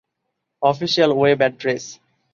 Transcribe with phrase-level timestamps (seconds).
[0.61, 1.85] official web address